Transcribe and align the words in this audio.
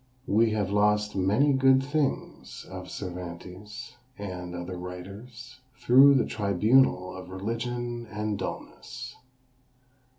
We 0.25 0.49
have 0.49 0.71
lost 0.71 1.15
many 1.15 1.53
good 1.53 1.83
things 1.83 2.65
of 2.67 2.89
Cervantes, 2.89 3.97
and 4.17 4.55
other 4.55 4.75
writers, 4.75 5.59
through 5.77 6.15
the 6.15 6.25
tribunal 6.25 7.15
of 7.15 7.29
religion 7.29 8.07
and 8.11 8.35
dulness. 8.35 9.15